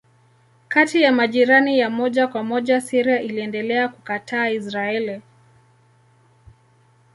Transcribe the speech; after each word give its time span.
Kati 0.67 1.01
ya 1.01 1.11
majirani 1.11 1.79
ya 1.79 1.89
moja 1.89 2.27
kwa 2.27 2.43
moja 2.43 2.81
Syria 2.81 3.21
iliendelea 3.21 3.87
kukataa 3.89 4.49
Israeli. 4.49 5.21